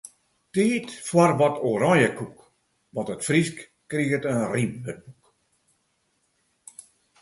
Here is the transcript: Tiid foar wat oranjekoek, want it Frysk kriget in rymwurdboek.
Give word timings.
Tiid 0.53 0.87
foar 1.07 1.33
wat 1.41 1.55
oranjekoek, 1.71 2.39
want 2.93 3.11
it 3.13 3.25
Frysk 3.27 3.57
kriget 3.89 4.27
in 4.31 4.41
rymwurdboek. 4.51 5.31